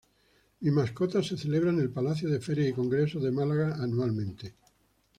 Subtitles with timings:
[0.61, 4.55] Mi Mascota se celebra en el Palacio de Ferias y Congresos de Málaga anualmente.